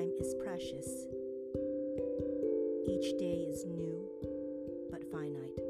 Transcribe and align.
Time 0.00 0.12
is 0.18 0.34
precious. 0.42 1.06
Each 2.88 3.18
day 3.18 3.44
is 3.46 3.66
new 3.66 4.08
but 4.90 5.04
finite. 5.12 5.60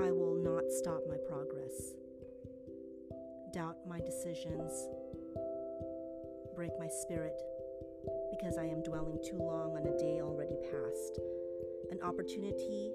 I 0.00 0.10
will 0.10 0.34
not 0.34 0.64
stop 0.68 1.02
my 1.08 1.14
progress, 1.28 1.94
doubt 3.52 3.76
my 3.88 4.00
decisions, 4.00 4.88
break 6.56 6.72
my 6.80 6.88
spirit 6.88 7.40
because 8.32 8.58
I 8.58 8.64
am 8.64 8.82
dwelling 8.82 9.20
too 9.24 9.38
long 9.38 9.76
on 9.76 9.86
a 9.86 9.96
day 9.96 10.20
already 10.20 10.56
past, 10.72 11.20
an 11.92 12.00
opportunity 12.02 12.90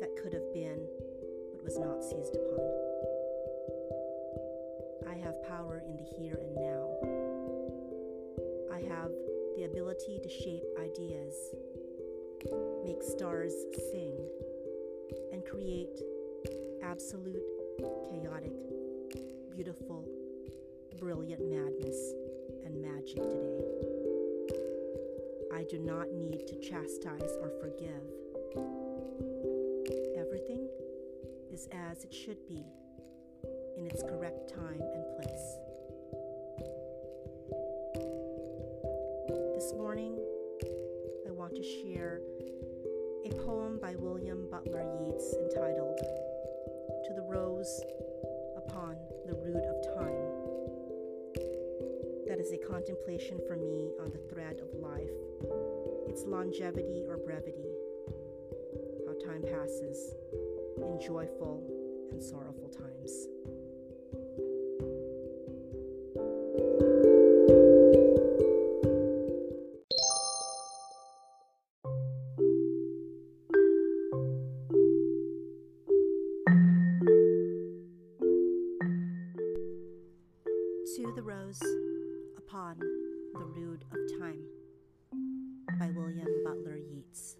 that 0.00 0.16
could 0.22 0.32
have 0.32 0.50
been 0.54 0.80
but 1.52 1.62
was 1.62 1.78
not 1.78 2.02
seized 2.02 2.34
upon. 2.34 2.60
I 5.06 5.18
have 5.18 5.42
power 5.42 5.82
in 5.86 5.98
the 5.98 6.08
here 6.16 6.38
and 6.40 6.54
now. 6.54 7.13
Ability 9.74 10.20
to 10.22 10.28
shape 10.28 10.62
ideas, 10.78 11.34
make 12.84 13.02
stars 13.02 13.52
sing, 13.90 14.16
and 15.32 15.44
create 15.44 16.00
absolute, 16.84 17.42
chaotic, 18.08 18.52
beautiful, 19.50 20.04
brilliant 20.96 21.40
madness 21.50 22.14
and 22.64 22.80
magic 22.80 23.16
today. 23.28 23.64
I 25.52 25.64
do 25.68 25.80
not 25.80 26.12
need 26.12 26.46
to 26.46 26.54
chastise 26.60 27.36
or 27.42 27.50
forgive. 27.60 28.04
Everything 30.16 30.68
is 31.52 31.68
as 31.90 32.04
it 32.04 32.14
should 32.14 32.46
be 32.46 32.64
in 33.76 33.88
its 33.88 34.04
correct 34.04 34.54
time 34.54 34.80
and 34.80 35.16
place. 35.16 35.63
This 39.64 39.72
morning, 39.72 40.18
I 41.26 41.30
want 41.30 41.56
to 41.56 41.62
share 41.62 42.20
a 43.24 43.30
poem 43.46 43.78
by 43.80 43.94
William 43.96 44.46
Butler 44.50 44.84
Yeats 45.00 45.32
entitled 45.40 45.96
To 47.06 47.14
the 47.14 47.22
Rose 47.22 47.80
Upon 48.58 48.94
the 49.24 49.32
Rood 49.32 49.64
of 49.64 49.80
Time. 49.96 50.28
That 52.28 52.38
is 52.38 52.52
a 52.52 52.58
contemplation 52.58 53.40
for 53.48 53.56
me 53.56 53.94
on 54.02 54.10
the 54.10 54.20
thread 54.28 54.60
of 54.60 54.78
life, 54.78 55.08
its 56.10 56.24
longevity 56.26 57.02
or 57.08 57.16
brevity, 57.16 57.72
how 59.06 59.14
time 59.26 59.44
passes 59.44 60.12
in 60.76 61.00
joyful 61.00 61.64
and 62.12 62.22
sorrowful 62.22 62.68
times. 62.68 63.28
To 80.96 81.12
the 81.16 81.22
Rose 81.22 81.60
Upon 82.38 82.78
the 82.78 83.44
Rood 83.44 83.84
of 83.90 84.20
Time 84.20 84.44
by 85.80 85.90
William 85.90 86.28
Butler 86.44 86.76
Yeats. 86.76 87.34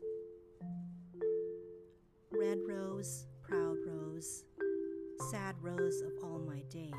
Red 2.32 2.58
rose, 2.66 3.26
proud 3.42 3.76
rose, 3.86 4.42
sad 5.30 5.54
rose 5.60 6.00
of 6.00 6.12
all 6.24 6.40
my 6.40 6.62
days. 6.68 6.90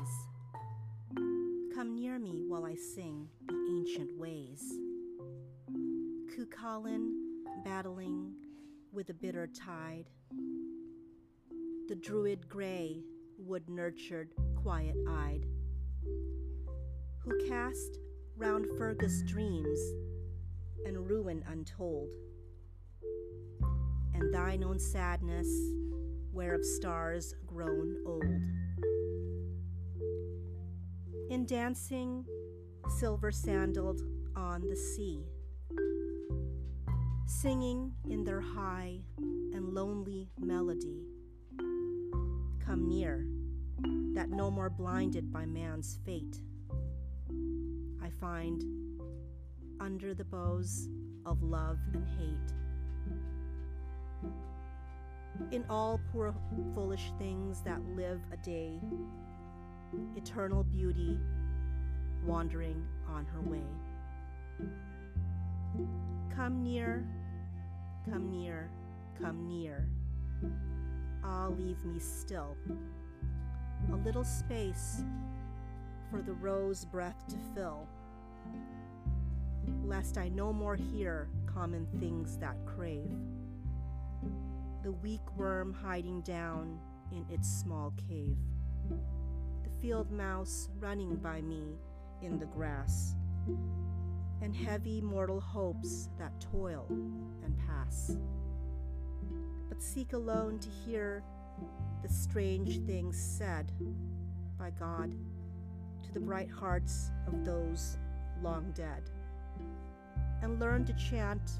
Come 1.74 1.94
near 1.94 2.18
me 2.18 2.44
while 2.48 2.64
I 2.64 2.74
sing 2.74 3.28
the 3.46 3.66
ancient 3.78 4.18
ways. 4.18 4.62
Cuchulainn 6.34 7.12
battling 7.66 8.32
with 8.92 9.08
the 9.08 9.14
bitter 9.14 9.46
tide. 9.46 10.06
The 11.88 11.96
druid 11.96 12.48
gray, 12.48 13.02
wood 13.36 13.68
nurtured, 13.68 14.32
quiet 14.62 14.96
eyed 15.06 15.44
cast 17.66 17.98
round 18.36 18.66
Fergus 18.78 19.22
dreams 19.22 19.80
and 20.84 21.08
ruin 21.08 21.42
untold. 21.48 22.10
And 24.14 24.32
thine 24.32 24.62
own 24.62 24.78
sadness, 24.78 25.48
whereof 26.32 26.64
stars 26.64 27.34
grown 27.46 27.96
old. 28.06 28.24
In 31.30 31.44
dancing, 31.46 32.24
silver 32.98 33.32
sandaled 33.32 34.00
on 34.36 34.68
the 34.68 34.76
sea, 34.76 35.24
singing 37.26 37.92
in 38.08 38.22
their 38.22 38.40
high 38.40 39.00
and 39.18 39.74
lonely 39.74 40.30
melody. 40.38 41.02
Come 42.64 42.88
near, 42.88 43.26
that 44.14 44.30
no 44.30 44.50
more 44.50 44.70
blinded 44.70 45.32
by 45.32 45.46
man's 45.46 45.98
fate 46.04 46.40
I 48.06 48.10
find 48.20 48.62
under 49.80 50.14
the 50.14 50.22
boughs 50.22 50.88
of 51.24 51.42
love 51.42 51.78
and 51.92 52.06
hate. 52.16 52.52
In 55.50 55.64
all 55.68 55.98
poor 56.12 56.32
foolish 56.72 57.10
things 57.18 57.62
that 57.62 57.80
live 57.96 58.20
a 58.32 58.36
day, 58.36 58.78
eternal 60.14 60.62
beauty 60.62 61.18
wandering 62.24 62.80
on 63.08 63.24
her 63.24 63.40
way. 63.40 63.66
Come 66.32 66.62
near, 66.62 67.04
come 68.08 68.30
near, 68.30 68.70
come 69.20 69.48
near. 69.48 69.84
Ah, 71.24 71.48
leave 71.48 71.84
me 71.84 71.98
still. 71.98 72.56
A 73.92 73.96
little 73.96 74.22
space 74.22 75.02
for 76.10 76.22
the 76.22 76.32
rose 76.32 76.84
breath 76.84 77.24
to 77.28 77.36
fill, 77.54 77.88
lest 79.84 80.18
I 80.18 80.28
no 80.28 80.52
more 80.52 80.76
hear 80.76 81.28
common 81.46 81.86
things 81.98 82.36
that 82.38 82.56
crave. 82.64 83.10
The 84.82 84.92
weak 84.92 85.36
worm 85.36 85.72
hiding 85.72 86.20
down 86.22 86.78
in 87.12 87.24
its 87.30 87.48
small 87.48 87.92
cave, 88.08 88.36
the 88.88 89.70
field 89.80 90.10
mouse 90.12 90.68
running 90.78 91.16
by 91.16 91.40
me 91.40 91.78
in 92.22 92.38
the 92.38 92.46
grass, 92.46 93.14
and 94.42 94.54
heavy 94.54 95.00
mortal 95.00 95.40
hopes 95.40 96.08
that 96.18 96.32
toil 96.40 96.86
and 96.88 97.56
pass. 97.66 98.16
But 99.68 99.82
seek 99.82 100.12
alone 100.12 100.58
to 100.60 100.68
hear 100.68 101.22
the 102.02 102.08
strange 102.08 102.78
things 102.86 103.18
said 103.18 103.72
by 104.58 104.70
God 104.70 105.14
to 106.06 106.12
the 106.12 106.20
bright 106.20 106.50
hearts 106.50 107.10
of 107.26 107.44
those 107.44 107.98
long 108.42 108.70
dead, 108.74 109.10
and 110.42 110.60
learn 110.60 110.84
to 110.84 110.92
chant 110.94 111.52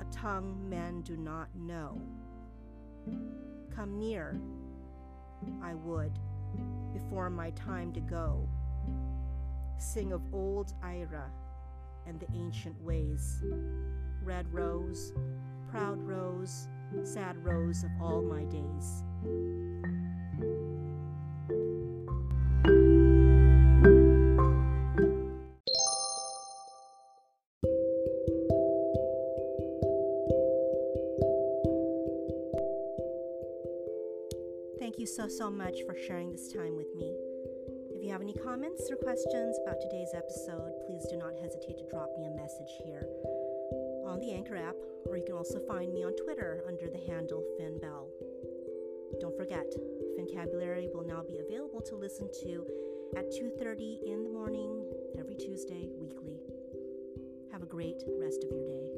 a 0.00 0.04
tongue 0.12 0.68
men 0.68 1.02
do 1.02 1.16
not 1.16 1.48
know. 1.54 2.00
Come 3.74 3.98
near, 3.98 4.40
I 5.62 5.74
would, 5.74 6.18
before 6.92 7.30
my 7.30 7.50
time 7.50 7.92
to 7.92 8.00
go, 8.00 8.48
sing 9.78 10.12
of 10.12 10.22
old 10.32 10.72
Eire 10.82 11.30
and 12.06 12.18
the 12.18 12.26
ancient 12.34 12.80
ways. 12.82 13.42
Red 14.24 14.52
rose, 14.52 15.12
proud 15.70 16.02
rose, 16.02 16.68
sad 17.04 17.36
rose 17.44 17.84
of 17.84 17.90
all 18.00 18.22
my 18.22 18.44
days. 18.44 19.04
So, 35.14 35.28
so 35.28 35.50
much 35.50 35.82
for 35.86 35.96
sharing 36.06 36.30
this 36.30 36.52
time 36.52 36.76
with 36.76 36.94
me. 36.94 37.16
If 37.94 38.04
you 38.04 38.12
have 38.12 38.20
any 38.20 38.34
comments 38.34 38.90
or 38.90 38.96
questions 38.96 39.58
about 39.64 39.80
today's 39.80 40.12
episode, 40.14 40.72
please 40.86 41.06
do 41.08 41.16
not 41.16 41.32
hesitate 41.40 41.78
to 41.78 41.88
drop 41.88 42.10
me 42.18 42.26
a 42.26 42.30
message 42.30 42.68
here 42.84 43.06
on 44.04 44.20
the 44.20 44.32
Anchor 44.32 44.56
app, 44.56 44.76
or 45.06 45.16
you 45.16 45.24
can 45.24 45.34
also 45.34 45.60
find 45.66 45.92
me 45.92 46.04
on 46.04 46.14
Twitter 46.16 46.62
under 46.66 46.90
the 46.90 46.98
handle 46.98 47.42
Finn 47.56 47.78
Bell. 47.80 48.08
Don't 49.20 49.36
forget, 49.36 49.72
Fincabulary 50.16 50.88
will 50.92 51.04
now 51.04 51.22
be 51.22 51.38
available 51.38 51.80
to 51.82 51.96
listen 51.96 52.28
to 52.42 52.66
at 53.16 53.30
2:30 53.30 54.02
in 54.04 54.24
the 54.24 54.30
morning 54.30 54.84
every 55.18 55.34
Tuesday 55.34 55.88
weekly. 55.98 56.38
Have 57.50 57.62
a 57.62 57.66
great 57.66 58.04
rest 58.18 58.44
of 58.44 58.50
your 58.50 58.64
day. 58.64 58.92